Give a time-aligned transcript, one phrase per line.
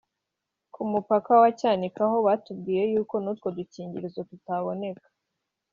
[0.73, 5.07] ku mupaka wa Cyanika ho batubwiye yuko n’utwo dukingirizo tutaboneka